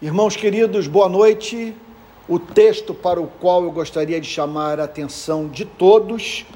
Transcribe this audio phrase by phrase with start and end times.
[0.00, 1.74] Irmãos queridos, boa noite.
[2.28, 6.46] O texto para o qual eu gostaria de chamar a atenção de todos,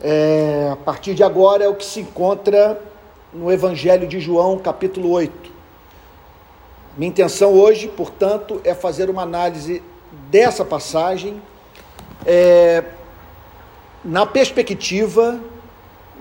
[0.00, 2.82] é, a partir de agora, é o que se encontra
[3.32, 5.32] no Evangelho de João, capítulo 8.
[6.96, 9.80] Minha intenção hoje, portanto, é fazer uma análise
[10.28, 11.40] dessa passagem
[12.26, 12.82] é,
[14.04, 15.38] na perspectiva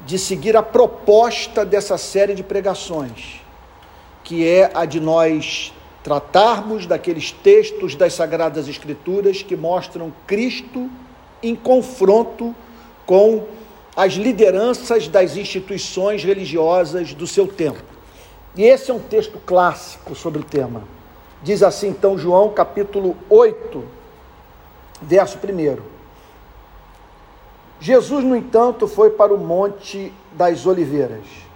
[0.05, 3.41] de seguir a proposta dessa série de pregações,
[4.23, 5.73] que é a de nós
[6.03, 10.89] tratarmos daqueles textos das Sagradas Escrituras que mostram Cristo
[11.43, 12.55] em confronto
[13.05, 13.45] com
[13.95, 17.83] as lideranças das instituições religiosas do seu tempo.
[18.55, 20.83] E esse é um texto clássico sobre o tema.
[21.43, 23.83] Diz assim então João capítulo 8,
[25.01, 25.77] verso 1.
[27.79, 31.50] Jesus, no entanto, foi para o Monte das Oliveiras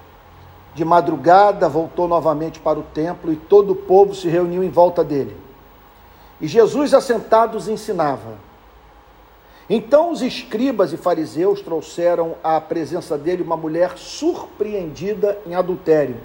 [0.76, 5.06] de madrugada, voltou novamente para o templo e todo o povo se reuniu em volta
[5.06, 5.36] dele.
[6.42, 8.38] E Jesus, assentados, ensinava.
[9.70, 16.17] Então os escribas e fariseus trouxeram à presença dele uma mulher surpreendida em adultério.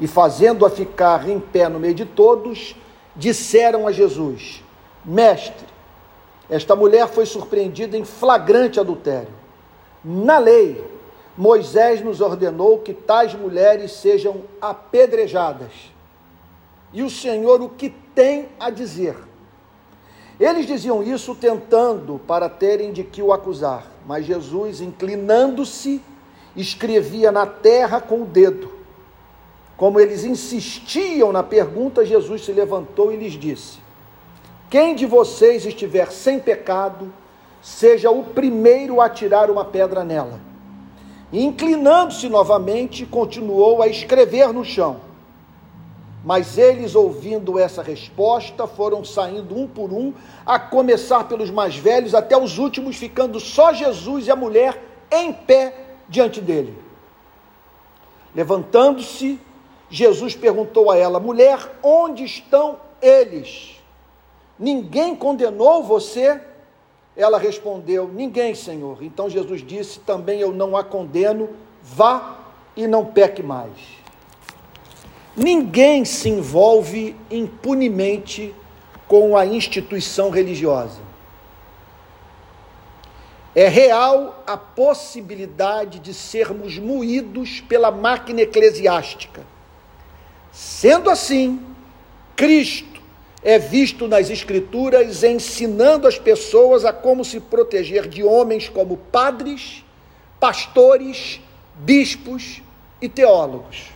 [0.00, 2.74] E fazendo-a ficar em pé no meio de todos,
[3.14, 4.64] disseram a Jesus:
[5.04, 5.66] Mestre,
[6.48, 9.32] esta mulher foi surpreendida em flagrante adultério.
[10.04, 10.84] Na lei,
[11.40, 15.72] Moisés nos ordenou que tais mulheres sejam apedrejadas.
[16.92, 19.16] E o Senhor o que tem a dizer?
[20.38, 26.02] Eles diziam isso tentando para terem de que o acusar, mas Jesus, inclinando-se,
[26.54, 28.70] escrevia na terra com o dedo.
[29.78, 33.78] Como eles insistiam na pergunta, Jesus se levantou e lhes disse:
[34.68, 37.10] Quem de vocês estiver sem pecado,
[37.62, 40.49] seja o primeiro a tirar uma pedra nela.
[41.32, 45.00] Inclinando-se novamente, continuou a escrever no chão.
[46.24, 50.12] Mas eles, ouvindo essa resposta, foram saindo um por um,
[50.44, 55.32] a começar pelos mais velhos até os últimos, ficando só Jesus e a mulher em
[55.32, 55.74] pé
[56.08, 56.76] diante dele.
[58.34, 59.40] Levantando-se,
[59.88, 63.76] Jesus perguntou a ela: Mulher, onde estão eles?
[64.58, 66.40] Ninguém condenou você?
[67.16, 69.02] Ela respondeu: Ninguém, Senhor.
[69.02, 71.50] Então Jesus disse: Também eu não a condeno,
[71.82, 72.38] vá
[72.76, 74.00] e não peque mais.
[75.36, 78.54] Ninguém se envolve impunemente
[79.06, 81.00] com a instituição religiosa.
[83.54, 89.42] É real a possibilidade de sermos moídos pela máquina eclesiástica.
[90.52, 91.60] Sendo assim,
[92.36, 92.99] Cristo
[93.42, 99.84] é visto nas Escrituras ensinando as pessoas a como se proteger de homens como padres,
[100.38, 101.40] pastores,
[101.74, 102.62] bispos
[103.00, 103.86] e teólogos.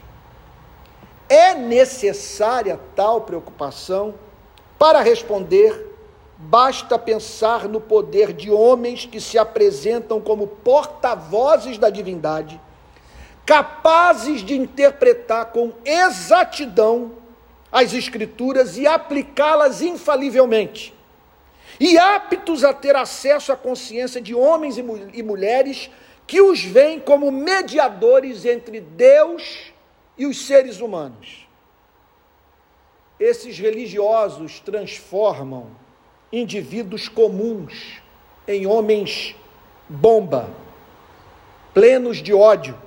[1.28, 4.14] É necessária tal preocupação?
[4.78, 5.94] Para responder,
[6.38, 12.60] basta pensar no poder de homens que se apresentam como porta-vozes da divindade,
[13.44, 17.23] capazes de interpretar com exatidão
[17.74, 20.94] as Escrituras e aplicá-las infalivelmente,
[21.80, 25.90] e aptos a ter acesso à consciência de homens e mulheres
[26.24, 29.72] que os veem como mediadores entre Deus
[30.16, 31.48] e os seres humanos.
[33.18, 35.66] Esses religiosos transformam
[36.32, 38.00] indivíduos comuns
[38.46, 39.34] em homens
[39.88, 40.48] bomba,
[41.72, 42.78] plenos de ódio,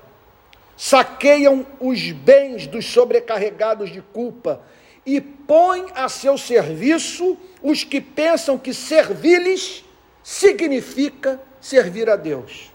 [0.77, 4.61] saqueiam os bens dos sobrecarregados de culpa
[5.07, 9.85] e põe a seu serviço os que pensam que servir-lhes
[10.21, 12.69] significa servir a Deus.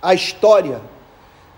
[0.00, 0.80] A história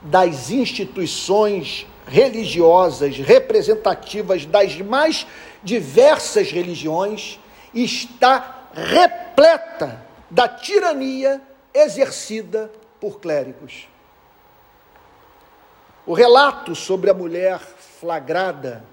[0.03, 5.25] das instituições religiosas representativas das mais
[5.63, 7.39] diversas religiões
[7.73, 11.41] está repleta da tirania
[11.73, 13.87] exercida por clérigos.
[16.05, 17.61] O relato sobre a mulher
[18.01, 18.85] flagrada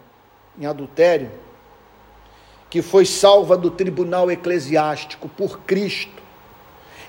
[0.60, 1.32] em adultério,
[2.70, 6.22] que foi salva do tribunal eclesiástico por Cristo,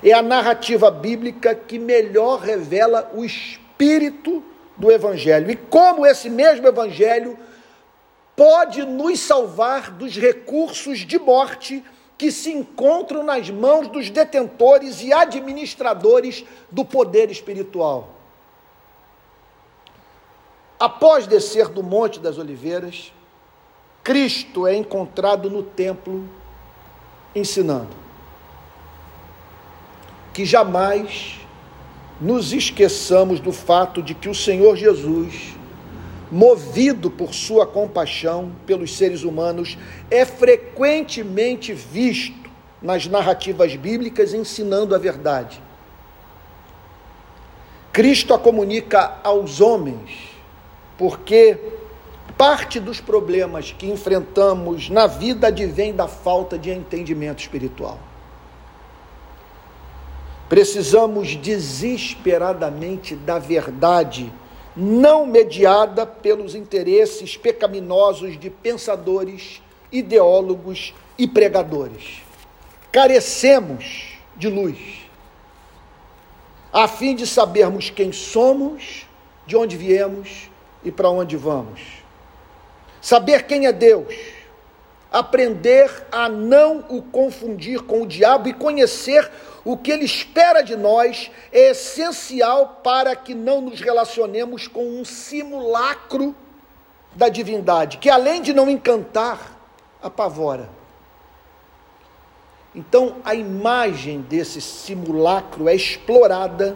[0.03, 4.43] é a narrativa bíblica que melhor revela o espírito
[4.75, 7.37] do Evangelho e como esse mesmo Evangelho
[8.35, 11.83] pode nos salvar dos recursos de morte
[12.17, 18.22] que se encontram nas mãos dos detentores e administradores do poder espiritual.
[20.79, 23.13] Após descer do Monte das Oliveiras,
[24.03, 26.27] Cristo é encontrado no templo
[27.35, 27.95] ensinando.
[30.33, 31.39] Que jamais
[32.19, 35.53] nos esqueçamos do fato de que o Senhor Jesus
[36.33, 39.77] movido por sua compaixão pelos seres humanos,
[40.09, 42.49] é frequentemente visto
[42.81, 45.61] nas narrativas bíblicas ensinando a verdade.
[47.91, 50.32] Cristo a comunica aos homens,
[51.03, 51.57] porque
[52.37, 57.99] parte dos problemas que enfrentamos na vida advém da falta de entendimento espiritual.
[60.47, 64.31] Precisamos desesperadamente da verdade,
[64.77, 69.61] não mediada pelos interesses pecaminosos de pensadores,
[69.91, 72.21] ideólogos e pregadores.
[72.93, 74.77] Carecemos de luz
[76.71, 79.05] a fim de sabermos quem somos,
[79.45, 80.52] de onde viemos
[80.83, 82.03] e para onde vamos.
[83.01, 84.15] Saber quem é Deus,
[85.11, 89.29] aprender a não o confundir com o diabo e conhecer
[89.63, 95.05] o que ele espera de nós é essencial para que não nos relacionemos com um
[95.05, 96.35] simulacro
[97.15, 99.57] da divindade, que além de não encantar,
[100.01, 100.69] apavora.
[102.75, 106.75] Então, a imagem desse simulacro é explorada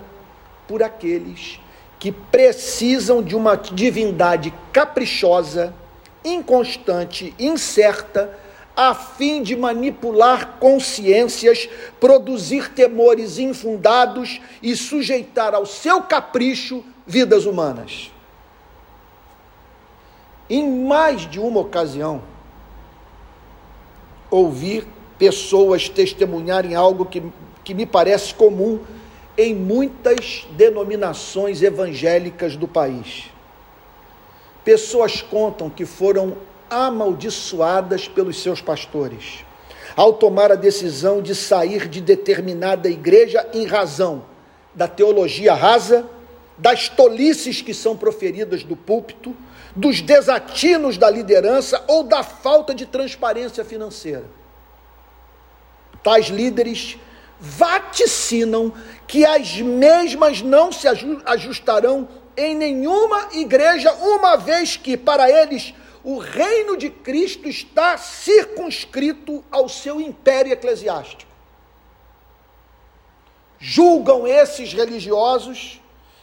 [0.67, 1.59] por aqueles
[1.99, 5.73] que precisam de uma divindade caprichosa,
[6.23, 8.37] inconstante, incerta,
[8.75, 11.67] a fim de manipular consciências,
[11.99, 18.11] produzir temores infundados e sujeitar ao seu capricho vidas humanas.
[20.47, 22.21] Em mais de uma ocasião,
[24.29, 27.23] ouvir pessoas testemunharem algo que,
[27.63, 28.79] que me parece comum
[29.37, 33.25] em muitas denominações evangélicas do país.
[34.63, 36.37] Pessoas contam que foram
[36.69, 39.45] amaldiçoadas pelos seus pastores
[39.95, 44.25] ao tomar a decisão de sair de determinada igreja em razão
[44.75, 46.05] da teologia rasa,
[46.57, 49.35] das tolices que são proferidas do púlpito,
[49.75, 54.25] dos desatinos da liderança ou da falta de transparência financeira
[56.07, 56.97] tais líderes
[57.37, 58.71] vaticinam
[59.07, 60.87] que as mesmas não se
[61.25, 65.73] ajustarão em nenhuma igreja, uma vez que para eles
[66.03, 71.31] o reino de Cristo está circunscrito ao seu império eclesiástico.
[73.59, 75.81] Julgam esses religiosos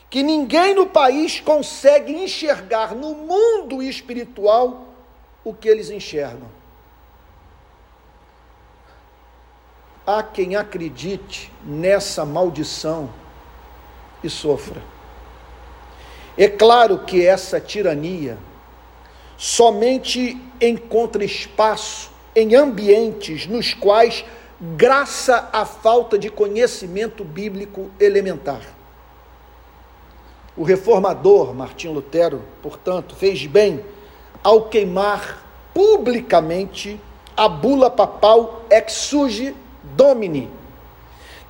[0.08, 4.87] que ninguém no país consegue enxergar no mundo espiritual
[5.42, 6.48] o que eles enxergam.
[10.06, 13.10] Há quem acredite nessa maldição
[14.22, 14.82] e sofra.
[16.36, 18.36] É claro que essa tirania
[19.36, 24.24] somente encontra espaço em ambientes nos quais
[24.60, 28.62] graça a falta de conhecimento bíblico elementar.
[30.56, 33.84] O reformador Martim Lutero, portanto, fez bem
[34.42, 37.00] ao queimar publicamente
[37.36, 39.12] a bula papal ex
[39.84, 40.50] Domini,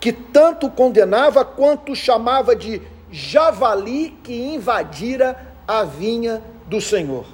[0.01, 7.25] que tanto condenava quanto chamava de javali que invadira a vinha do Senhor.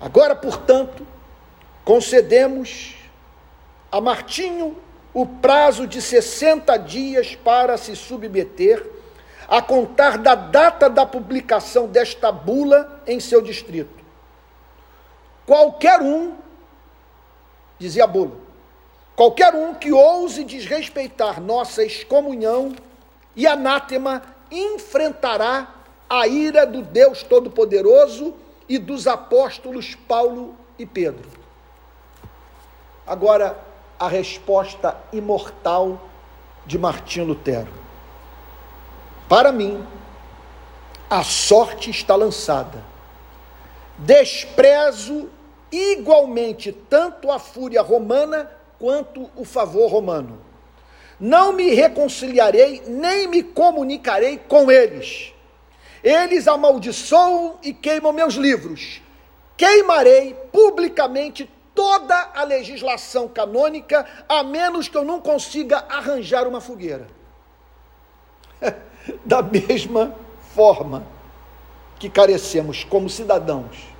[0.00, 1.06] Agora, portanto,
[1.84, 2.96] concedemos
[3.90, 4.76] a Martinho
[5.14, 8.84] o prazo de 60 dias para se submeter,
[9.48, 14.04] a contar da data da publicação desta bula em seu distrito.
[15.46, 16.34] Qualquer um,
[17.78, 18.45] dizia a bula,
[19.16, 22.76] Qualquer um que ouse desrespeitar nossa excomunhão
[23.34, 25.74] e anátema enfrentará
[26.08, 28.34] a ira do Deus Todo-Poderoso
[28.68, 31.30] e dos apóstolos Paulo e Pedro.
[33.06, 33.58] Agora,
[33.98, 35.98] a resposta imortal
[36.66, 37.72] de Martim Lutero.
[39.26, 39.82] Para mim,
[41.08, 42.84] a sorte está lançada.
[43.96, 45.30] Desprezo
[45.72, 50.40] igualmente tanto a fúria romana quanto o favor romano.
[51.18, 55.32] Não me reconciliarei, nem me comunicarei com eles.
[56.04, 59.00] Eles amaldiçoam e queimam meus livros.
[59.56, 67.06] Queimarei publicamente toda a legislação canônica, a menos que eu não consiga arranjar uma fogueira.
[69.24, 70.14] da mesma
[70.54, 71.06] forma
[71.98, 73.95] que carecemos como cidadãos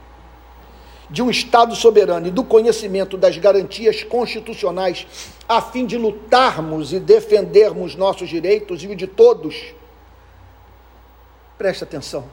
[1.09, 5.07] de um Estado soberano e do conhecimento das garantias constitucionais,
[5.49, 9.75] a fim de lutarmos e defendermos nossos direitos e o de todos,
[11.57, 12.25] preste atenção.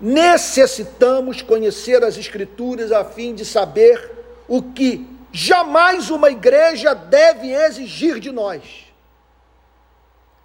[0.00, 4.10] Necessitamos conhecer as Escrituras a fim de saber
[4.48, 8.62] o que jamais uma igreja deve exigir de nós.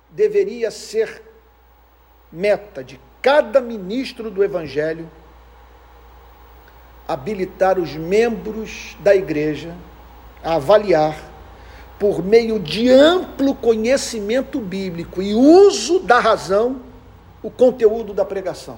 [0.10, 1.24] Deveria ser
[2.31, 5.10] meta de cada ministro do Evangelho
[7.08, 9.76] habilitar os membros da igreja
[10.44, 11.18] a avaliar,
[11.98, 16.82] por meio de amplo conhecimento bíblico e uso da razão,
[17.42, 18.78] o conteúdo da pregação.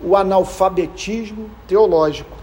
[0.00, 2.36] O analfabetismo teológico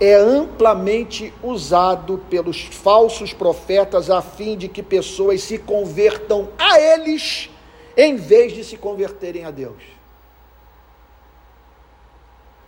[0.00, 7.50] é amplamente usado pelos falsos profetas a fim de que pessoas se convertam a eles
[7.96, 9.99] em vez de se converterem a Deus.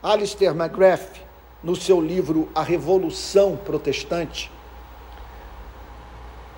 [0.02, 1.20] Alistair McGrath,
[1.62, 4.50] no seu livro A Revolução Protestante,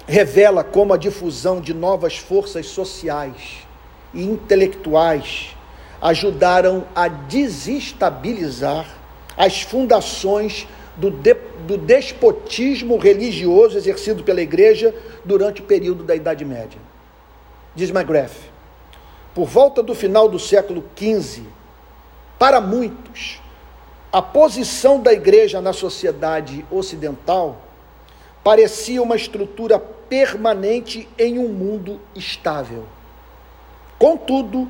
[0.07, 3.67] revela como a difusão de novas forças sociais
[4.15, 5.55] e intelectuais
[6.01, 8.87] ajudaram a desestabilizar
[9.37, 11.35] as fundações do, de,
[11.67, 16.81] do despotismo religioso exercido pela igreja durante o período da Idade Média.
[17.75, 18.37] Diz McGrath,
[19.35, 21.43] por volta do final do século XV,
[22.39, 23.41] para muitos,
[24.13, 27.63] a posição da igreja na sociedade ocidental
[28.45, 32.85] parecia uma estrutura permanente em um mundo estável.
[33.99, 34.69] Contudo,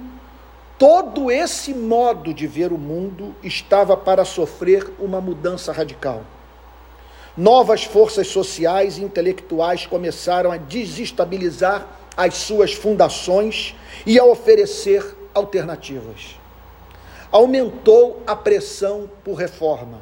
[0.78, 6.22] todo esse modo de ver o mundo estava para sofrer uma mudança radical.
[7.36, 13.74] Novas forças sociais e intelectuais começaram a desestabilizar as suas fundações
[14.06, 16.36] e a oferecer alternativas.
[17.34, 20.00] Aumentou a pressão por reforma.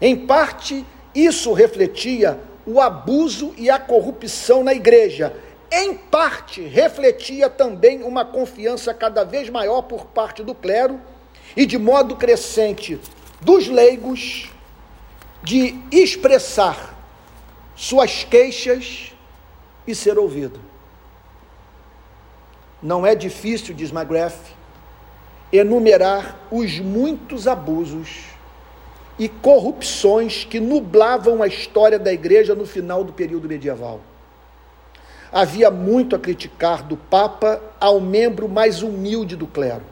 [0.00, 5.36] Em parte, isso refletia o abuso e a corrupção na igreja
[5.72, 11.00] em parte, refletia também uma confiança cada vez maior por parte do clero
[11.56, 13.00] e de modo crescente
[13.40, 14.50] dos leigos
[15.44, 16.98] de expressar
[17.76, 19.12] suas queixas
[19.86, 20.60] e ser ouvido.
[22.82, 24.40] Não é difícil, diz McGrath,
[25.52, 28.26] enumerar os muitos abusos
[29.18, 34.00] e corrupções que nublavam a história da igreja no final do período medieval
[35.32, 39.84] havia muito a criticar do Papa ao membro mais humilde do clero.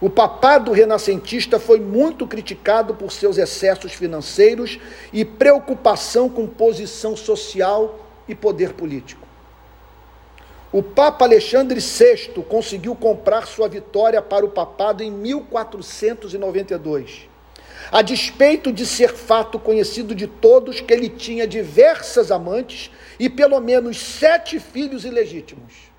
[0.00, 4.78] O papado renascentista foi muito criticado por seus excessos financeiros
[5.12, 9.28] e preocupação com posição social e poder político.
[10.72, 17.28] O Papa Alexandre VI conseguiu comprar sua vitória para o papado em 1492.
[17.90, 23.58] A despeito de ser fato conhecido de todos que ele tinha diversas amantes e pelo
[23.58, 25.90] menos sete filhos ilegítimos.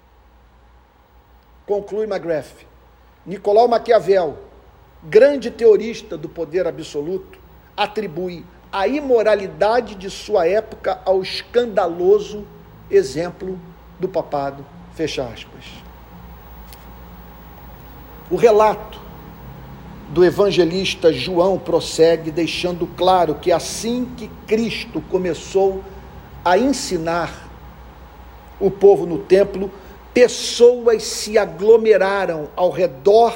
[1.66, 2.66] Conclui McGrath.
[3.26, 4.38] Nicolau Maquiavel,
[5.04, 7.38] grande teorista do poder absoluto,
[7.76, 12.48] atribui a imoralidade de sua época ao escandaloso
[12.90, 13.60] exemplo
[14.02, 14.66] do papado.
[14.94, 15.64] Fecha aspas.
[18.30, 19.00] O relato
[20.10, 25.82] do evangelista João prossegue, deixando claro que assim que Cristo começou
[26.44, 27.50] a ensinar
[28.60, 29.72] o povo no templo,
[30.14, 33.34] pessoas se aglomeraram ao redor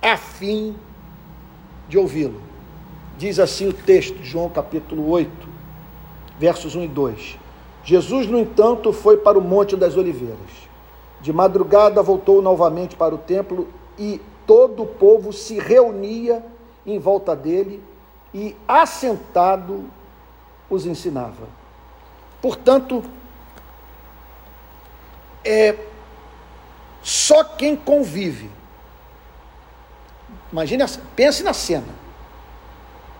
[0.00, 0.74] a fim
[1.88, 2.42] de ouvi-lo.
[3.16, 5.30] Diz assim o texto, João capítulo 8,
[6.38, 7.41] versos 1 e 2.
[7.84, 10.68] Jesus, no entanto, foi para o Monte das Oliveiras.
[11.20, 16.44] De madrugada voltou novamente para o templo e todo o povo se reunia
[16.86, 17.82] em volta dele
[18.32, 19.84] e, assentado,
[20.68, 21.46] os ensinava.
[22.40, 23.04] Portanto,
[25.44, 25.76] é
[27.02, 28.50] só quem convive.
[30.52, 30.84] Imagine,
[31.16, 32.02] pense na cena.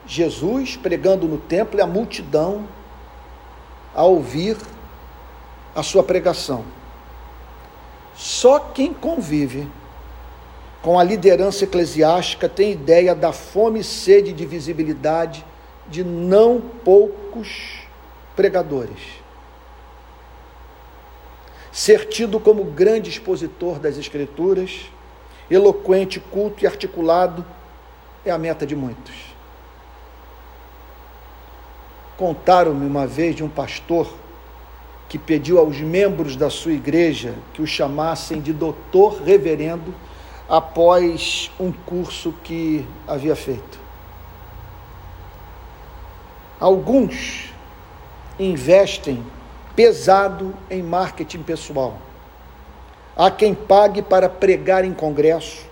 [0.06, 2.66] Jesus pregando no templo e a multidão
[3.94, 4.56] a ouvir
[5.74, 6.64] a sua pregação.
[8.14, 9.68] Só quem convive
[10.82, 15.44] com a liderança eclesiástica tem ideia da fome e sede de visibilidade
[15.88, 17.80] de não poucos
[18.34, 19.22] pregadores.
[21.70, 24.90] Ser tido como grande expositor das Escrituras,
[25.50, 27.44] eloquente, culto e articulado,
[28.24, 29.31] é a meta de muitos.
[32.16, 34.12] Contaram-me uma vez de um pastor
[35.08, 39.94] que pediu aos membros da sua igreja que o chamassem de doutor reverendo
[40.48, 43.80] após um curso que havia feito.
[46.58, 47.52] Alguns
[48.38, 49.24] investem
[49.74, 51.98] pesado em marketing pessoal.
[53.16, 55.66] Há quem pague para pregar em congresso,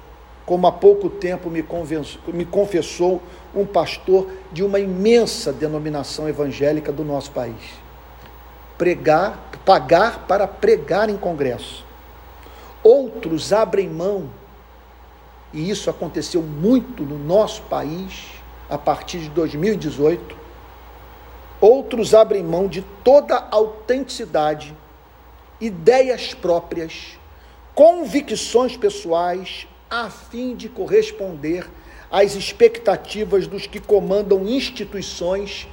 [0.50, 1.64] como há pouco tempo me,
[2.34, 3.22] me confessou
[3.54, 7.78] um pastor de uma imensa denominação evangélica do nosso país.
[8.76, 11.86] Pregar, pagar para pregar em congresso.
[12.82, 14.28] Outros abrem mão
[15.52, 18.30] e isso aconteceu muito no nosso país
[18.68, 20.36] a partir de 2018,
[21.60, 24.76] outros abrem mão de toda autenticidade,
[25.60, 27.16] ideias próprias,
[27.72, 31.68] convicções pessoais, a fim de corresponder
[32.10, 35.66] às expectativas dos que comandam instituições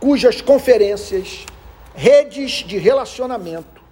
[0.00, 1.46] cujas conferências,
[1.94, 3.82] redes de relacionamento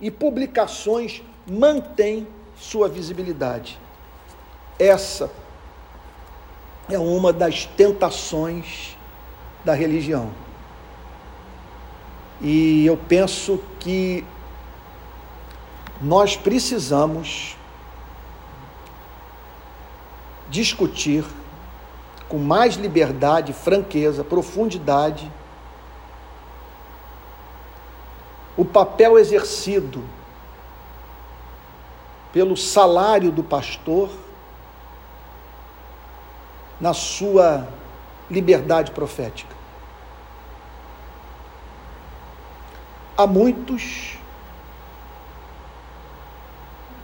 [0.00, 3.78] e publicações mantêm sua visibilidade.
[4.78, 5.30] Essa
[6.88, 8.96] é uma das tentações
[9.64, 10.30] da religião.
[12.40, 14.24] E eu penso que
[16.00, 17.56] nós precisamos
[20.48, 21.24] discutir
[22.28, 25.30] com mais liberdade, franqueza, profundidade
[28.56, 30.02] o papel exercido
[32.32, 34.10] pelo salário do pastor
[36.80, 37.68] na sua
[38.30, 39.54] liberdade profética.
[43.16, 44.18] Há muitos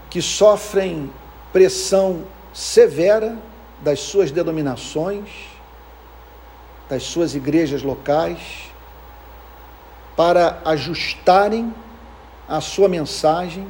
[0.09, 1.12] que sofrem
[1.52, 2.25] pressão
[2.61, 3.38] severa
[3.81, 5.31] das suas denominações,
[6.90, 8.71] das suas igrejas locais,
[10.14, 11.75] para ajustarem
[12.47, 13.67] a sua mensagem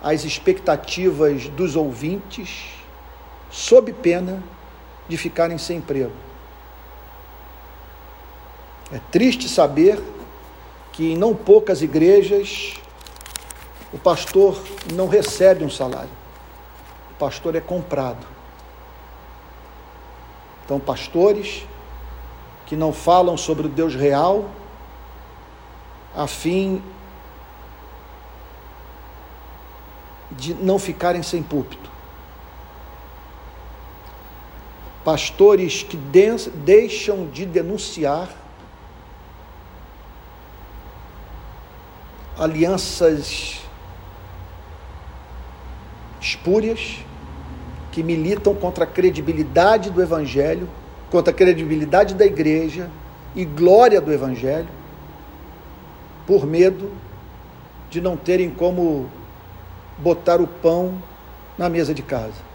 [0.00, 2.66] às expectativas dos ouvintes,
[3.50, 4.40] sob pena
[5.08, 6.12] de ficarem sem emprego.
[8.92, 10.00] É triste saber
[10.92, 12.74] que em não poucas igrejas
[13.92, 14.62] o pastor
[14.94, 16.19] não recebe um salário.
[17.20, 18.26] Pastor é comprado.
[20.64, 21.66] Então, pastores
[22.64, 24.48] que não falam sobre o Deus real,
[26.16, 26.82] a fim
[30.30, 31.90] de não ficarem sem púlpito.
[35.04, 38.30] Pastores que deixam de denunciar
[42.38, 43.60] alianças
[46.18, 47.09] espúrias
[47.90, 50.68] que militam contra a credibilidade do Evangelho,
[51.10, 52.88] contra a credibilidade da igreja
[53.34, 54.68] e glória do Evangelho,
[56.26, 56.90] por medo
[57.88, 59.10] de não terem como
[59.98, 61.02] botar o pão
[61.58, 62.50] na mesa de casa.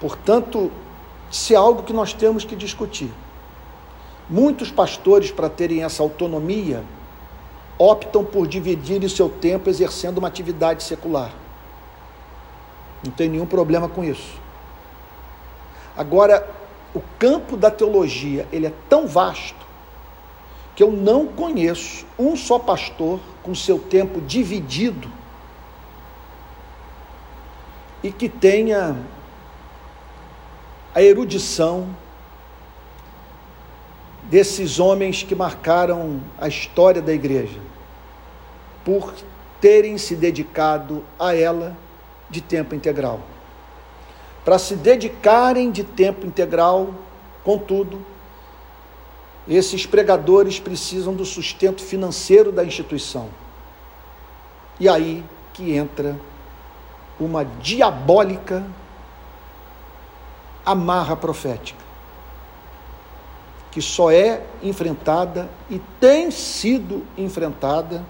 [0.00, 0.70] Portanto,
[1.30, 3.10] se é algo que nós temos que discutir.
[4.28, 6.84] Muitos pastores, para terem essa autonomia,
[7.78, 11.32] optam por dividir o seu tempo exercendo uma atividade secular.
[13.04, 14.40] Não tem nenhum problema com isso.
[15.96, 16.48] Agora,
[16.94, 19.66] o campo da teologia, ele é tão vasto
[20.74, 25.10] que eu não conheço um só pastor com seu tempo dividido
[28.02, 28.96] e que tenha
[30.94, 31.88] a erudição
[34.28, 37.60] desses homens que marcaram a história da igreja,
[38.84, 39.14] por
[39.60, 41.76] terem se dedicado a ela
[42.28, 43.20] de tempo integral.
[44.44, 46.94] Para se dedicarem de tempo integral,
[47.44, 48.04] contudo,
[49.48, 53.28] esses pregadores precisam do sustento financeiro da instituição.
[54.78, 56.16] E aí que entra
[57.18, 58.64] uma diabólica
[60.64, 61.85] amarra profética
[63.76, 68.02] que só é enfrentada e tem sido enfrentada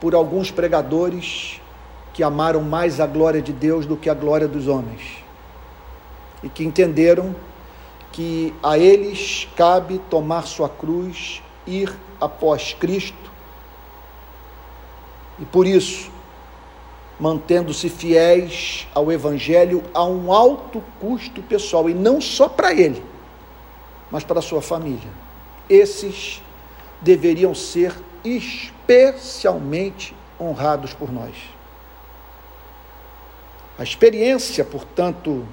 [0.00, 1.60] por alguns pregadores
[2.12, 5.22] que amaram mais a glória de Deus do que a glória dos homens
[6.42, 7.32] e que entenderam
[8.10, 13.30] que a eles cabe tomar sua cruz, ir após Cristo
[15.38, 16.10] e por isso,
[17.20, 23.09] mantendo-se fiéis ao Evangelho a um alto custo pessoal e não só para ele
[24.10, 25.10] mas para a sua família.
[25.68, 26.42] Esses
[27.00, 27.94] deveriam ser
[28.24, 31.34] especialmente honrados por nós.
[33.78, 35.46] A experiência, portanto,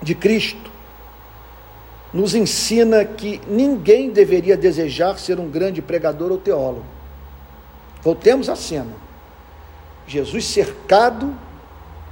[0.00, 0.70] de Cristo
[2.12, 6.86] nos ensina que ninguém deveria desejar ser um grande pregador ou teólogo.
[8.00, 8.92] Voltemos à cena.
[10.06, 11.34] Jesus cercado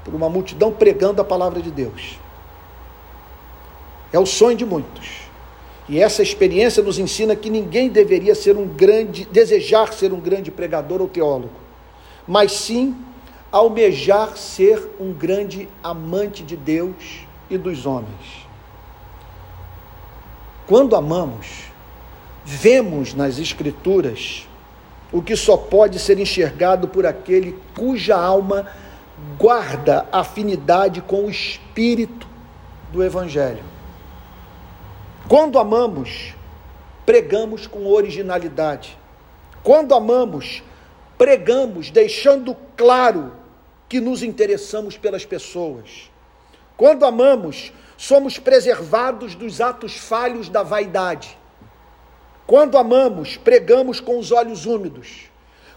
[0.04, 2.18] por uma multidão pregando a palavra de Deus.
[4.12, 5.22] É o sonho de muitos.
[5.88, 10.50] E essa experiência nos ensina que ninguém deveria ser um grande, desejar ser um grande
[10.50, 11.54] pregador ou teólogo,
[12.26, 12.96] mas sim
[13.50, 18.46] almejar ser um grande amante de Deus e dos homens.
[20.66, 21.64] Quando amamos,
[22.44, 24.48] vemos nas Escrituras
[25.12, 28.66] o que só pode ser enxergado por aquele cuja alma
[29.38, 32.26] guarda afinidade com o espírito
[32.90, 33.71] do Evangelho.
[35.32, 36.34] Quando amamos,
[37.06, 38.98] pregamos com originalidade.
[39.62, 40.62] Quando amamos,
[41.16, 43.32] pregamos deixando claro
[43.88, 46.10] que nos interessamos pelas pessoas.
[46.76, 51.38] Quando amamos, somos preservados dos atos falhos da vaidade.
[52.46, 55.30] Quando amamos, pregamos com os olhos úmidos.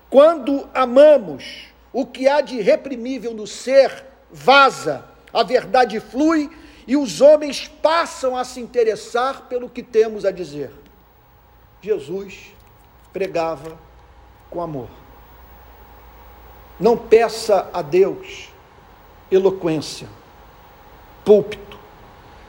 [0.09, 6.51] Quando amamos, o que há de reprimível no ser vaza, a verdade flui
[6.87, 10.71] e os homens passam a se interessar pelo que temos a dizer.
[11.81, 12.53] Jesus
[13.11, 13.77] pregava
[14.49, 14.89] com amor.
[16.79, 18.49] Não peça a Deus
[19.31, 20.07] eloquência,
[21.23, 21.79] púlpito,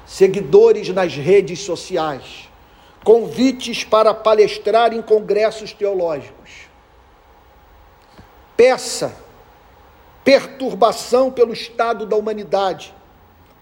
[0.05, 2.49] seguidores nas redes sociais,
[3.05, 6.67] convites para palestrar em congressos teológicos.
[8.57, 9.17] Peça
[10.25, 12.93] perturbação pelo estado da humanidade,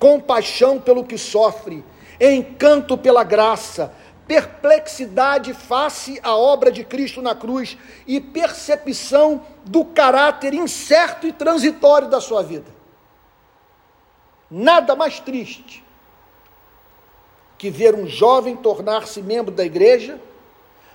[0.04, 1.82] compaixão pelo que sofre,
[2.20, 3.90] encanto pela graça,
[4.28, 12.06] perplexidade face à obra de Cristo na cruz e percepção do caráter incerto e transitório
[12.06, 12.66] da sua vida.
[14.50, 15.82] Nada mais triste
[17.56, 20.20] que ver um jovem tornar-se membro da igreja,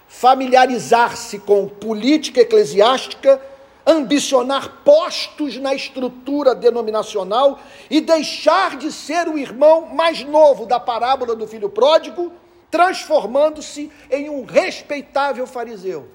[0.07, 3.41] familiarizar-se com política eclesiástica,
[3.89, 11.35] ambicionar postos na estrutura denominacional e deixar de ser o irmão mais novo da parábola
[11.35, 12.31] do filho pródigo
[12.69, 16.07] transformando-se em um respeitável fariseu.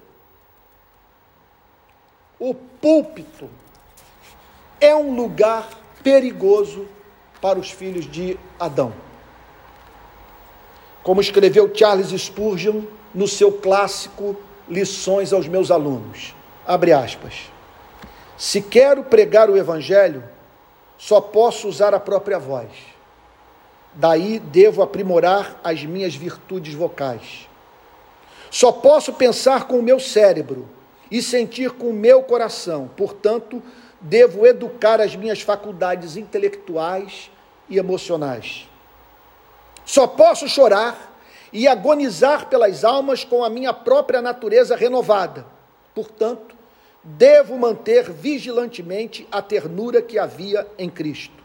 [2.39, 3.49] O púlpito
[4.79, 5.67] é um lugar
[6.01, 6.87] perigoso
[7.41, 8.93] para os filhos de Adão.
[11.03, 12.83] Como escreveu Charles Spurgeon
[13.13, 16.33] no seu clássico Lições aos meus alunos.
[16.65, 17.54] Abre aspas.
[18.37, 20.23] Se quero pregar o evangelho,
[20.97, 22.95] só posso usar a própria voz
[23.95, 27.47] Daí devo aprimorar as minhas virtudes vocais.
[28.51, 30.67] Só posso pensar com o meu cérebro
[31.09, 32.89] e sentir com o meu coração.
[32.97, 33.63] Portanto,
[34.01, 37.31] devo educar as minhas faculdades intelectuais
[37.69, 38.69] e emocionais.
[39.85, 41.17] Só posso chorar
[41.53, 45.45] e agonizar pelas almas com a minha própria natureza renovada.
[45.93, 46.54] Portanto,
[47.05, 51.35] devo manter vigilantemente a ternura que havia em Cristo.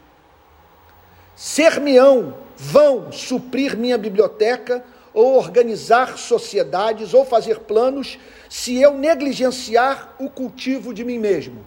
[1.35, 8.17] Ser-me-ão vão suprir minha biblioteca ou organizar sociedades ou fazer planos
[8.49, 11.63] se eu negligenciar o cultivo de mim mesmo.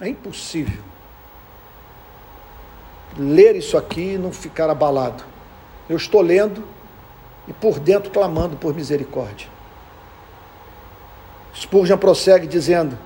[0.00, 0.82] É impossível
[3.16, 5.24] ler isso aqui e não ficar abalado.
[5.88, 6.64] Eu estou lendo
[7.46, 9.53] e por dentro clamando por misericórdia.
[11.54, 12.98] Spurgeon prossegue dizendo: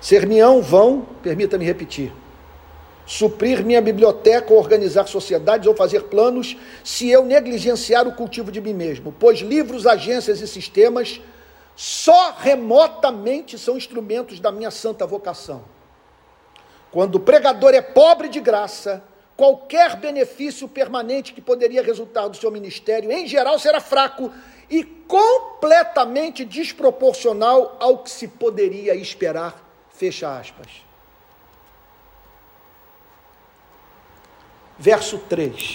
[0.00, 2.12] Ser-me-ão vão, permita-me repetir,
[3.06, 8.74] suprir minha biblioteca, organizar sociedades ou fazer planos, se eu negligenciar o cultivo de mim
[8.74, 11.20] mesmo, pois livros, agências e sistemas
[11.74, 15.62] só remotamente são instrumentos da minha santa vocação.
[16.90, 19.02] Quando o pregador é pobre de graça,
[19.36, 24.32] qualquer benefício permanente que poderia resultar do seu ministério, em geral, será fraco
[24.70, 30.68] e completamente desproporcional ao que se poderia esperar Fecha aspas.
[34.78, 35.74] Verso 3.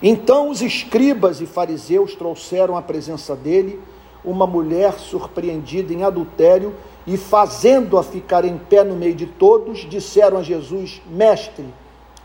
[0.00, 3.78] Então os escribas e fariseus trouxeram à presença dele
[4.24, 6.74] uma mulher surpreendida em adultério
[7.06, 11.66] e, fazendo-a ficar em pé no meio de todos, disseram a Jesus: Mestre,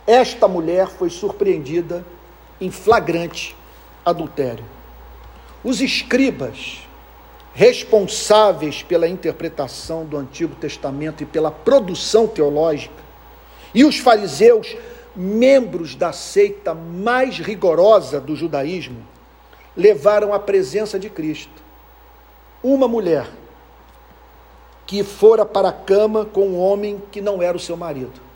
[0.07, 2.05] esta mulher foi surpreendida
[2.61, 3.57] em flagrante
[4.05, 4.65] adultério.
[5.63, 6.87] Os escribas
[7.53, 13.01] responsáveis pela interpretação do Antigo Testamento e pela produção teológica,
[13.73, 14.75] e os fariseus,
[15.15, 19.05] membros da seita mais rigorosa do judaísmo,
[19.75, 21.61] levaram à presença de Cristo
[22.63, 23.27] uma mulher
[24.85, 28.30] que fora para a cama com um homem que não era o seu marido.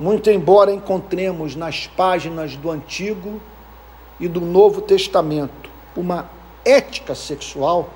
[0.00, 3.38] Muito embora encontremos nas páginas do Antigo
[4.18, 6.30] e do Novo Testamento uma
[6.64, 7.90] ética sexual,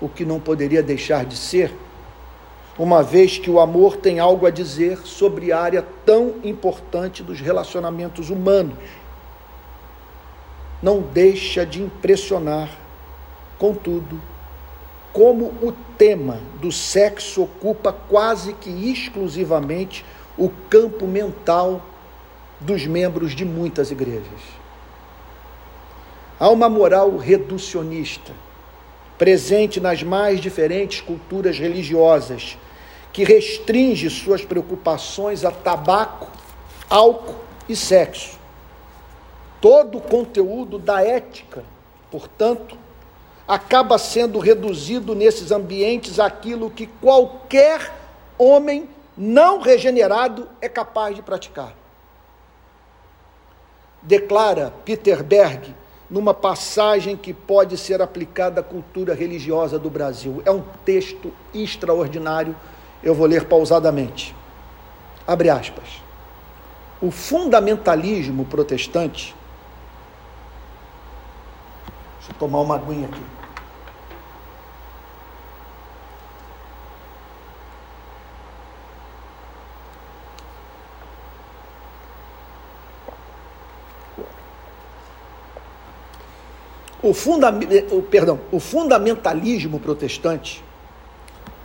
[0.00, 1.74] o que não poderia deixar de ser,
[2.78, 7.40] uma vez que o amor tem algo a dizer sobre a área tão importante dos
[7.40, 8.78] relacionamentos humanos.
[10.80, 12.70] Não deixa de impressionar,
[13.58, 14.20] contudo,
[15.12, 20.04] como o tema do sexo ocupa quase que exclusivamente
[20.36, 21.82] o campo mental
[22.60, 24.40] dos membros de muitas igrejas.
[26.38, 28.32] Há uma moral reducionista
[29.18, 32.56] presente nas mais diferentes culturas religiosas
[33.12, 36.30] que restringe suas preocupações a tabaco,
[36.88, 37.36] álcool
[37.68, 38.38] e sexo.
[39.60, 41.62] Todo o conteúdo da ética,
[42.10, 42.76] portanto,
[43.46, 47.92] acaba sendo reduzido nesses ambientes àquilo que qualquer
[48.38, 51.74] homem não regenerado é capaz de praticar.
[54.02, 55.74] Declara Peter Berg
[56.10, 60.42] numa passagem que pode ser aplicada à cultura religiosa do Brasil.
[60.44, 62.54] É um texto extraordinário,
[63.02, 64.34] eu vou ler pausadamente.
[65.26, 66.02] Abre aspas.
[67.00, 69.34] O fundamentalismo protestante.
[72.18, 73.22] Deixa eu tomar uma aguinha aqui.
[87.02, 87.52] O, funda,
[87.90, 90.62] o, perdão, o fundamentalismo protestante,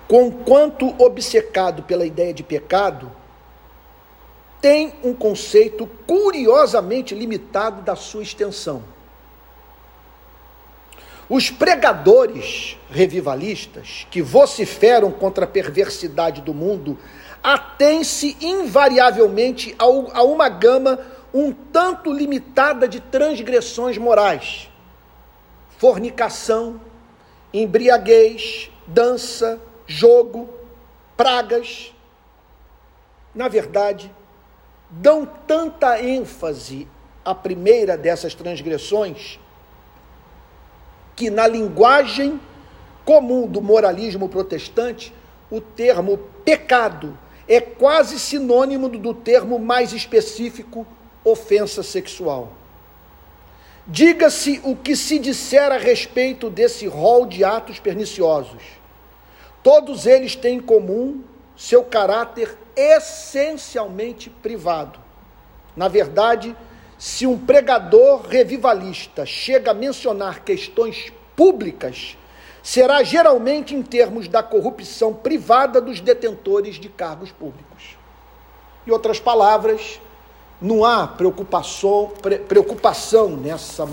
[0.08, 3.12] conquanto obcecado pela ideia de pecado,
[4.60, 8.82] tem um conceito curiosamente limitado da sua extensão.
[11.30, 16.97] Os pregadores revivalistas que vociferam contra a perversidade do mundo
[17.43, 21.00] atêm-se invariavelmente a uma gama
[21.32, 24.69] um tanto limitada de transgressões morais
[25.78, 26.82] fornicação,
[27.54, 30.50] embriaguez, dança, jogo,
[31.16, 31.94] pragas.
[33.34, 34.12] Na verdade,
[34.90, 36.88] dão tanta ênfase
[37.24, 39.40] à primeira dessas transgressões
[41.16, 42.40] que na linguagem
[43.04, 45.13] comum do moralismo protestante,
[45.50, 50.86] o termo pecado é quase sinônimo do termo mais específico
[51.24, 52.52] ofensa sexual.
[53.89, 58.62] Diga-se o que se disser a respeito desse rol de atos perniciosos.
[59.63, 61.23] Todos eles têm em comum
[61.56, 65.00] seu caráter essencialmente privado.
[65.73, 66.54] Na verdade,
[66.97, 72.17] se um pregador revivalista chega a mencionar questões públicas,
[72.62, 77.97] será geralmente em termos da corrupção privada dos detentores de cargos públicos.
[78.86, 80.02] Em outras palavras,
[80.62, 82.12] não há preocupação,
[82.48, 83.88] preocupação nessa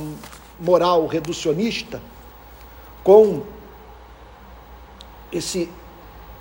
[0.58, 2.00] moral reducionista
[3.02, 3.42] com
[5.30, 5.68] esse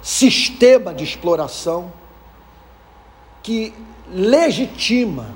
[0.02, 1.92] sistema de exploração
[3.42, 3.74] que
[4.10, 5.32] legitima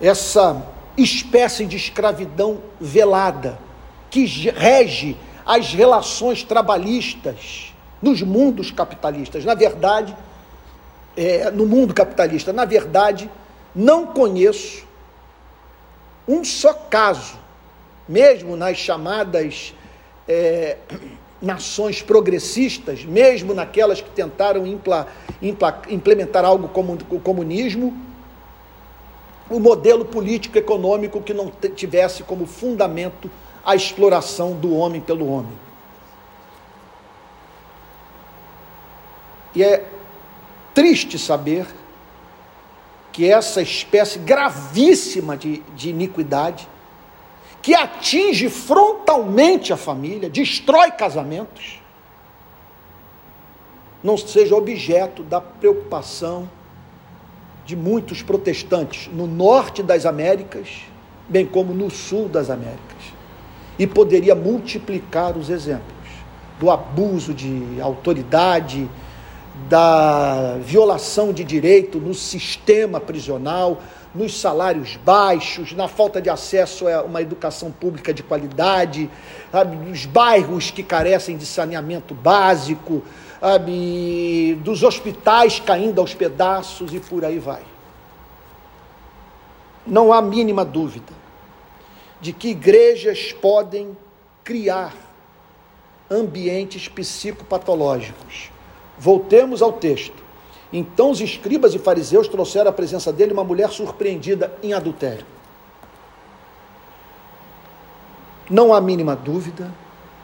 [0.00, 3.58] essa espécie de escravidão velada
[4.10, 9.44] que rege as relações trabalhistas nos mundos capitalistas.
[9.44, 10.16] Na verdade,
[11.16, 12.52] é, no mundo capitalista.
[12.52, 13.30] Na verdade,
[13.74, 14.86] não conheço
[16.26, 17.38] um só caso,
[18.08, 19.74] mesmo nas chamadas
[20.28, 20.76] é,
[21.40, 25.06] nações progressistas, mesmo naquelas que tentaram impla,
[25.40, 27.96] impla, implementar algo como o comunismo,
[29.48, 33.30] o modelo político-econômico que não tivesse como fundamento
[33.64, 35.52] a exploração do homem pelo homem.
[39.54, 39.84] E é
[40.74, 41.66] triste saber
[43.12, 46.68] que essa espécie gravíssima de, de iniquidade,
[47.60, 51.82] que atinge frontalmente a família, destrói casamentos,
[54.02, 56.48] não seja objeto da preocupação
[57.66, 60.68] de muitos protestantes no norte das Américas,
[61.28, 62.78] bem como no sul das Américas.
[63.78, 65.98] E poderia multiplicar os exemplos
[66.58, 68.88] do abuso de autoridade,
[69.66, 73.82] da violação de direito no sistema prisional,
[74.14, 79.10] nos salários baixos, na falta de acesso a uma educação pública de qualidade,
[79.50, 83.02] sabe, nos bairros que carecem de saneamento básico,
[83.40, 87.62] sabe, dos hospitais caindo aos pedaços e por aí vai.
[89.86, 91.12] Não há mínima dúvida
[92.20, 93.96] de que igrejas podem
[94.44, 94.94] criar
[96.10, 98.50] ambientes psicopatológicos
[98.98, 100.22] Voltemos ao texto.
[100.72, 105.24] Então os escribas e fariseus trouxeram à presença dele uma mulher surpreendida em adultério.
[108.50, 109.72] Não há mínima dúvida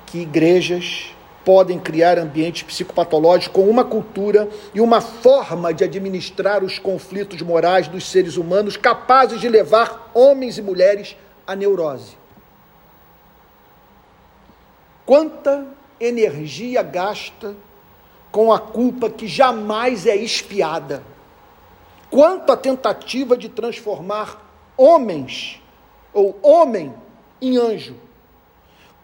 [0.06, 6.78] que igrejas podem criar ambientes psicopatológicos com uma cultura e uma forma de administrar os
[6.78, 12.16] conflitos morais dos seres humanos capazes de levar homens e mulheres à neurose.
[15.04, 15.66] Quanta
[16.00, 17.54] energia gasta
[18.34, 21.04] com a culpa que jamais é espiada.
[22.10, 24.40] quanto à tentativa de transformar
[24.76, 25.60] homens
[26.12, 26.92] ou homem
[27.40, 27.96] em anjo.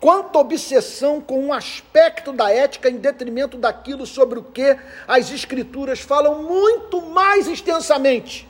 [0.01, 5.31] Quanto à obsessão com um aspecto da ética em detrimento daquilo sobre o que as
[5.31, 8.49] Escrituras falam muito mais extensamente,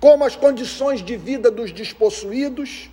[0.00, 2.88] como as condições de vida dos despossuídos,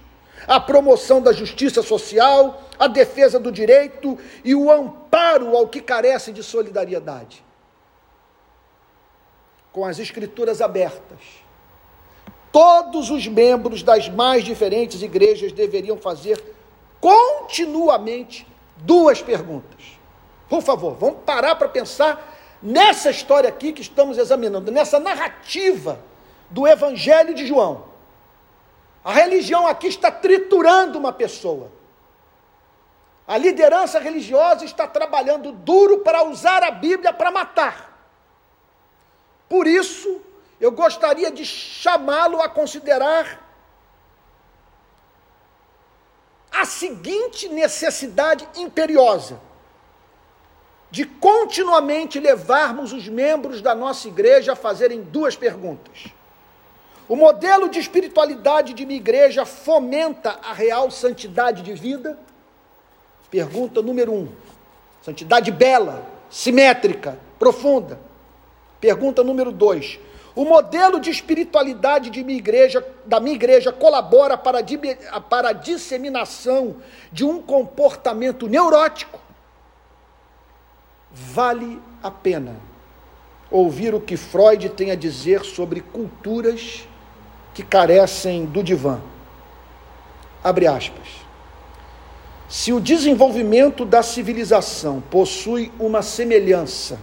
[0.48, 4.99] a promoção da justiça social, a defesa do direito e o amparo
[5.38, 7.44] ao que carece de solidariedade.
[9.72, 11.20] Com as Escrituras abertas,
[12.52, 16.44] todos os membros das mais diferentes igrejas deveriam fazer
[17.00, 20.00] continuamente duas perguntas.
[20.50, 26.00] Por favor, vamos parar para pensar nessa história aqui que estamos examinando, nessa narrativa
[26.50, 27.86] do Evangelho de João.
[29.04, 31.72] A religião aqui está triturando uma pessoa.
[33.30, 37.76] A liderança religiosa está trabalhando duro para usar a Bíblia para matar.
[39.48, 40.20] Por isso,
[40.60, 43.40] eu gostaria de chamá-lo a considerar
[46.52, 49.40] a seguinte necessidade imperiosa
[50.90, 56.08] de continuamente levarmos os membros da nossa igreja a fazerem duas perguntas.
[57.08, 62.18] O modelo de espiritualidade de minha igreja fomenta a real santidade de vida?
[63.30, 64.28] Pergunta número um.
[65.02, 68.00] Santidade bela, simétrica, profunda.
[68.82, 70.00] Pergunta número dois.
[70.36, 74.64] O modelo de espiritualidade de minha igreja, da minha igreja colabora para
[75.30, 76.78] para a disseminação
[77.12, 79.20] de um comportamento neurótico.
[81.12, 82.56] Vale a pena
[83.52, 86.88] ouvir o que Freud tem a dizer sobre culturas
[87.54, 89.02] que carecem do divã.
[90.44, 91.08] Abre aspas.
[92.50, 97.00] Se o desenvolvimento da civilização possui uma semelhança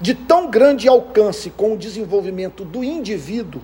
[0.00, 3.60] de tão grande alcance com o desenvolvimento do indivíduo,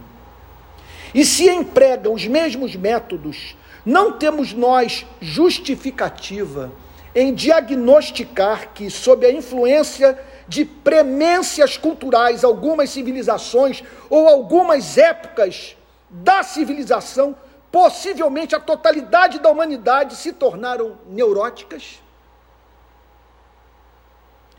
[1.15, 6.73] e se emprega os mesmos métodos, não temos nós justificativa
[7.15, 10.19] em diagnosticar que, sob a influência
[10.49, 15.77] de premências culturais, algumas civilizações ou algumas épocas
[16.11, 17.35] da civilização,
[17.71, 22.03] possivelmente a totalidade da humanidade se tornaram neuróticas?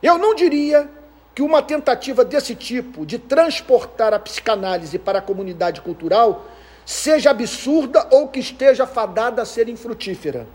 [0.02, 0.90] Eu não diria
[1.34, 6.46] que uma tentativa desse tipo de transportar a psicanálise para a comunidade cultural
[6.86, 10.48] seja absurda ou que esteja fadada a ser infrutífera.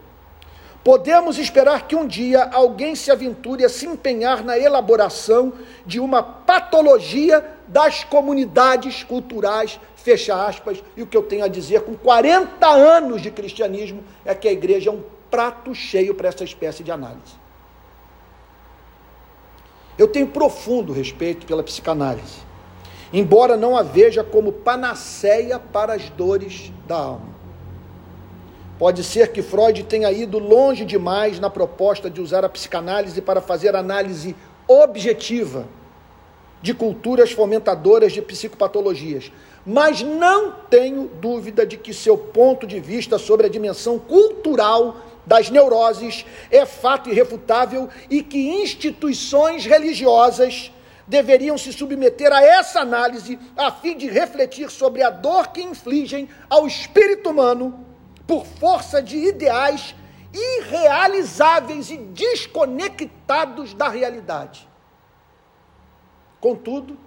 [0.82, 5.52] Podemos esperar que um dia alguém se aventure a se empenhar na elaboração
[5.86, 11.80] de uma patologia das comunidades culturais, fecha aspas, e o que eu tenho a dizer
[11.80, 16.44] com 40 anos de cristianismo é que a igreja é um prato cheio para essa
[16.44, 17.40] espécie de análise.
[19.96, 22.40] Eu tenho profundo respeito pela psicanálise,
[23.10, 27.32] embora não a veja como panaceia para as dores da alma.
[28.78, 33.40] Pode ser que Freud tenha ido longe demais na proposta de usar a psicanálise para
[33.40, 34.36] fazer análise
[34.68, 35.66] objetiva
[36.62, 39.30] de culturas fomentadoras de psicopatologias,
[39.66, 44.96] mas não tenho dúvida de que seu ponto de vista sobre a dimensão cultural
[45.26, 50.72] das neuroses é fato irrefutável e que instituições religiosas
[51.06, 56.28] deveriam se submeter a essa análise a fim de refletir sobre a dor que infligem
[56.48, 57.86] ao espírito humano
[58.26, 59.94] por força de ideais
[60.32, 64.71] irrealizáveis e desconectados da realidade.
[66.42, 66.98] Contudo,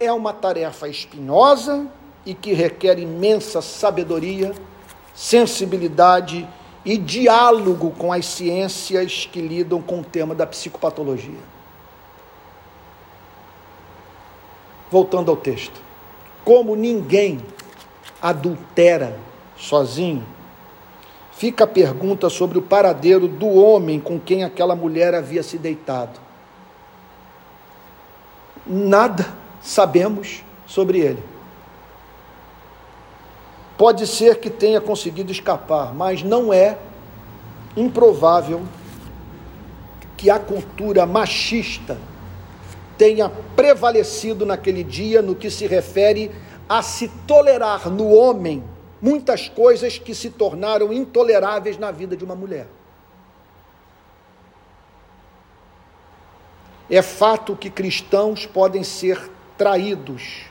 [0.00, 1.86] é uma tarefa espinhosa
[2.26, 4.52] e que requer imensa sabedoria,
[5.14, 6.44] sensibilidade
[6.84, 11.38] e diálogo com as ciências que lidam com o tema da psicopatologia.
[14.90, 15.80] Voltando ao texto.
[16.44, 17.40] Como ninguém
[18.20, 19.16] adultera
[19.56, 20.26] sozinho,
[21.30, 26.29] fica a pergunta sobre o paradeiro do homem com quem aquela mulher havia se deitado.
[28.66, 29.26] Nada
[29.60, 31.22] sabemos sobre ele.
[33.76, 36.76] Pode ser que tenha conseguido escapar, mas não é
[37.76, 38.62] improvável
[40.16, 41.96] que a cultura machista
[42.98, 46.30] tenha prevalecido naquele dia no que se refere
[46.68, 48.62] a se tolerar no homem
[49.00, 52.66] muitas coisas que se tornaram intoleráveis na vida de uma mulher.
[56.90, 60.50] É fato que cristãos podem ser traídos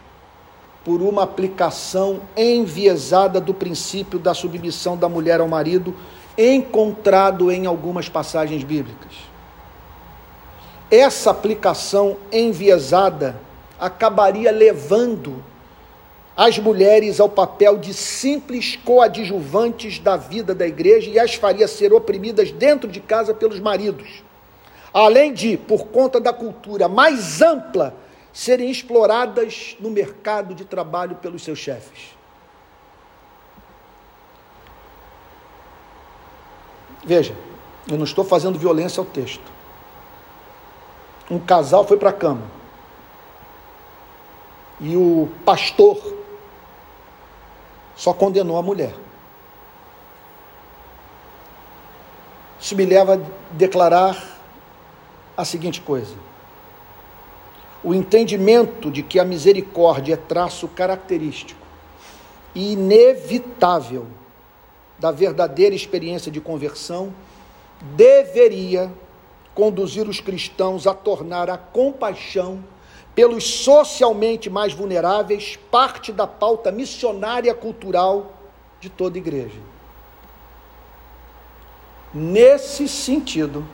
[0.85, 5.93] por uma aplicação enviesada do princípio da submissão da mulher ao marido,
[6.37, 9.11] encontrado em algumas passagens bíblicas.
[10.89, 13.39] Essa aplicação enviesada
[13.77, 15.43] acabaria levando
[16.35, 21.91] as mulheres ao papel de simples coadjuvantes da vida da igreja e as faria ser
[21.91, 24.23] oprimidas dentro de casa pelos maridos.
[24.93, 27.95] Além de, por conta da cultura mais ampla,
[28.33, 32.17] serem exploradas no mercado de trabalho pelos seus chefes.
[37.03, 37.35] Veja,
[37.87, 39.51] eu não estou fazendo violência ao texto.
[41.29, 42.43] Um casal foi para a cama.
[44.79, 46.15] E o pastor
[47.95, 48.95] só condenou a mulher.
[52.59, 53.19] Isso me leva a
[53.51, 54.38] declarar
[55.39, 56.15] a seguinte coisa:
[57.81, 61.65] o entendimento de que a misericórdia é traço característico
[62.53, 64.05] e inevitável
[64.97, 67.13] da verdadeira experiência de conversão
[67.95, 68.91] deveria
[69.55, 72.61] conduzir os cristãos a tornar a compaixão
[73.15, 78.33] pelos socialmente mais vulneráveis, parte da pauta missionária cultural
[78.81, 79.59] de toda igreja.
[82.13, 83.65] Nesse sentido,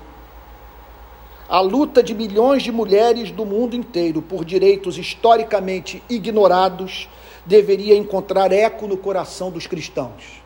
[1.47, 7.07] a luta de milhões de mulheres do mundo inteiro por direitos historicamente ignorados
[7.45, 10.41] deveria encontrar eco no coração dos cristãos.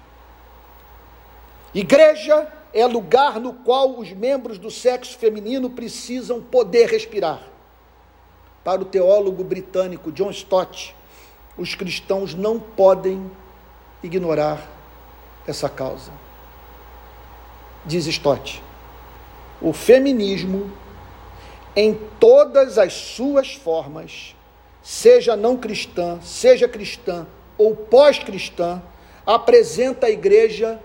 [1.73, 7.41] Igreja é lugar no qual os membros do sexo feminino precisam poder respirar.
[8.63, 10.93] Para o teólogo britânico John Stott,
[11.57, 13.31] os cristãos não podem
[14.03, 14.67] ignorar
[15.47, 16.11] essa causa.
[17.85, 18.61] Diz Stott:
[19.61, 20.71] o feminismo,
[21.79, 24.35] em todas as suas formas,
[24.81, 27.25] seja não cristã, seja cristã
[27.57, 28.81] ou pós-cristã,
[29.25, 30.79] apresenta a igreja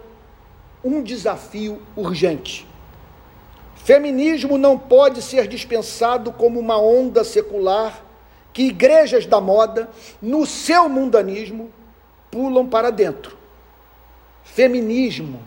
[0.85, 2.67] um desafio urgente
[3.85, 8.03] Feminismo não pode ser dispensado como uma onda secular
[8.51, 9.91] que igrejas da moda,
[10.23, 11.71] no seu mundanismo,
[12.31, 13.37] pulam para dentro.
[14.43, 15.39] Feminismo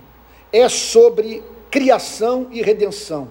[0.54, 1.42] é sobre
[1.72, 3.30] criação e redenção,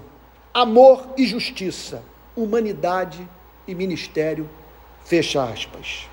[0.56, 2.02] amor e justiça,
[2.34, 3.28] humanidade
[3.68, 4.48] e ministério.
[5.04, 6.08] Fecha aspas.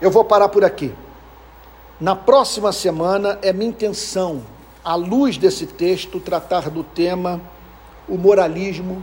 [0.00, 0.94] Eu vou parar por aqui.
[2.00, 4.42] Na próxima semana é minha intenção
[4.84, 7.40] à luz desse texto, tratar do tema
[8.08, 9.02] o moralismo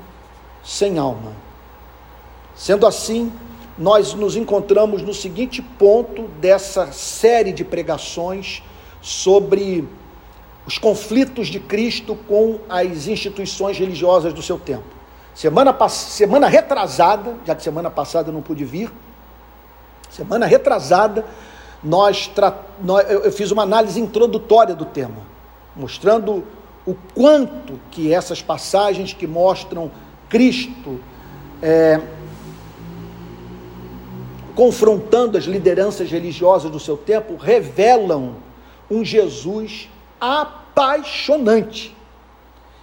[0.63, 1.33] sem alma.
[2.55, 3.29] Sendo assim,
[3.77, 8.63] nós nos encontramos no seguinte ponto dessa série de pregações
[9.01, 9.85] sobre
[10.67, 14.83] os conflitos de Cristo com as instituições religiosas do seu tempo.
[15.33, 18.91] Semana, semana retrasada, já que semana passada eu não pude vir,
[20.09, 21.25] semana retrasada,
[21.81, 22.29] nós,
[22.83, 25.37] nós eu, eu fiz uma análise introdutória do tema
[25.77, 26.43] mostrando
[26.85, 29.91] o quanto que essas passagens que mostram
[30.27, 30.99] Cristo
[31.61, 32.01] é,
[34.55, 38.35] confrontando as lideranças religiosas do seu tempo revelam
[38.89, 39.89] um Jesus
[40.19, 41.95] apaixonante.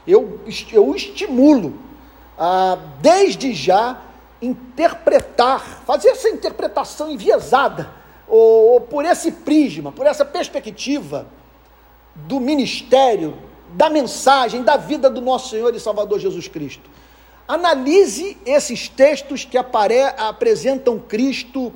[0.07, 0.41] Eu,
[0.73, 1.79] eu estimulo
[2.39, 4.01] a, desde já,
[4.41, 7.91] interpretar, fazer essa interpretação enviesada,
[8.29, 11.27] ou, ou por esse prisma, por essa perspectiva
[12.15, 13.37] do ministério,
[13.71, 16.89] da mensagem, da vida do nosso Senhor e Salvador Jesus Cristo.
[17.47, 21.73] Analise esses textos que apare, apresentam Cristo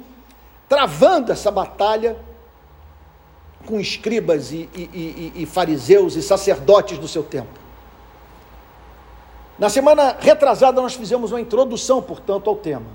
[0.68, 2.16] travando essa batalha
[3.68, 7.60] com escribas e, e, e, e, fariseus e sacerdotes do seu tempo.
[9.58, 12.86] Na semana retrasada, nós fizemos uma introdução, portanto, ao tema.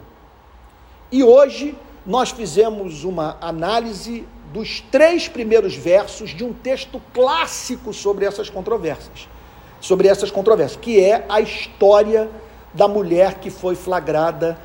[1.11, 8.25] E hoje nós fizemos uma análise dos três primeiros versos de um texto clássico sobre
[8.25, 9.27] essas controvérsias,
[9.79, 12.31] sobre essas controvérsias, que é a história
[12.73, 14.57] da mulher que foi flagrada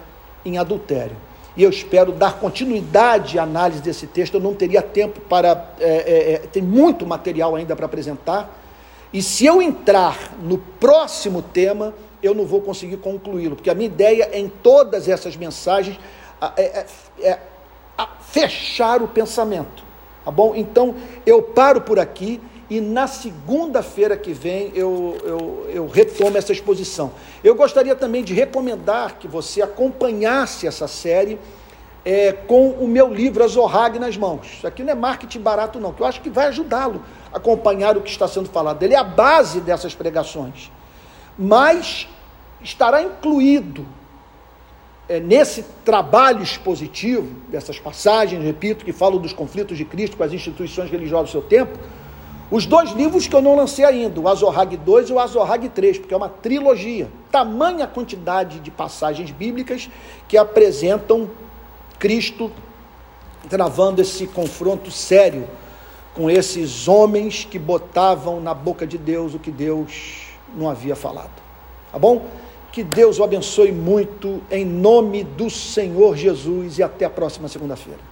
[0.43, 1.17] em adultério.
[1.59, 4.35] E eu espero dar continuidade à análise desse texto.
[4.35, 5.75] Eu não teria tempo para.
[5.81, 8.49] É, é, é tem muito material ainda para apresentar.
[9.13, 11.93] E se eu entrar no próximo tema,
[12.23, 15.99] eu não vou conseguir concluí-lo, porque a minha ideia em todas essas mensagens
[16.57, 16.87] é, é,
[17.23, 17.39] é
[18.31, 19.83] fechar o pensamento.
[20.25, 20.55] Tá bom?
[20.55, 20.95] Então
[21.27, 22.41] eu paro por aqui
[22.71, 27.13] e na segunda-feira que vem eu, eu, eu retomo essa exposição.
[27.43, 31.39] Eu gostaria também de recomendar que você acompanhasse essa série
[32.05, 34.47] é, com o meu livro Azorrag nas mãos.
[34.47, 37.03] Isso aqui não é marketing barato, não, que eu acho que vai ajudá-lo
[37.33, 38.83] a acompanhar o que está sendo falado.
[38.83, 40.71] Ele é a base dessas pregações.
[41.39, 42.07] Mas
[42.63, 43.87] estará incluído
[45.09, 50.33] é, nesse trabalho expositivo, dessas passagens, repito, que falam dos conflitos de Cristo com as
[50.33, 51.79] instituições religiosas do seu tempo,
[52.51, 55.99] Os dois livros que eu não lancei ainda, o Azorrag 2 e o Azorrag 3,
[55.99, 57.11] porque é uma trilogia.
[57.31, 59.91] Tamanha quantidade de passagens bíblicas
[60.27, 61.31] que apresentam
[61.99, 62.51] Cristo
[63.49, 65.47] travando esse confronto sério
[66.15, 71.31] com esses homens que botavam na boca de Deus o que Deus não havia falado.
[71.93, 72.27] Tá bom?
[72.73, 78.08] Que Deus o abençoe muito em nome do Senhor Jesus e até a próxima segunda-feira.